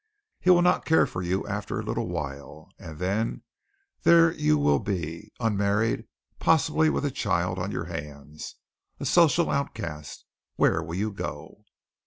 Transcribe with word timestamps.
He 0.39 0.49
will 0.49 0.63
not 0.63 0.83
care 0.83 1.05
for 1.05 1.21
you 1.21 1.45
after 1.45 1.79
a 1.79 1.83
little 1.83 2.07
while, 2.07 2.71
and 2.79 2.97
then 2.97 3.43
there 4.01 4.31
you 4.33 4.57
will 4.57 4.79
be, 4.79 5.31
unmarried, 5.39 6.07
possibly 6.39 6.89
with 6.89 7.05
a 7.05 7.11
child 7.11 7.59
on 7.59 7.69
your 7.69 7.85
hands, 7.85 8.55
a 8.99 9.05
social 9.05 9.51
outcast! 9.51 10.25
Where 10.55 10.81
will 10.81 10.95
you 10.95 11.11
go?" 11.11 11.65